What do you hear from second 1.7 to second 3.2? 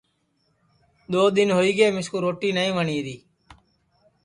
گے مِسکُو روٹی نائی وٹؔیری